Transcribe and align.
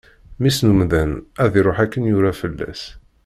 Mmi-s 0.37 0.59
n 0.65 0.67
umdan 0.71 1.11
ad 1.43 1.53
iṛuḥ 1.59 1.77
akken 1.83 2.07
yura 2.09 2.31
fell-as. 2.41 2.83